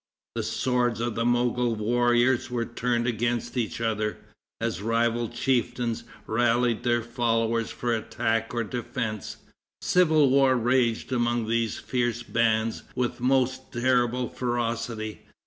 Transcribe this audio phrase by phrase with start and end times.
[0.33, 4.17] The swords of the Mogol warriors were turned against each other,
[4.59, 9.37] as rival chieftains rallied their followers for attack or defense.
[9.83, 15.21] Civil war raged among these fierce bands with most terrible ferocity.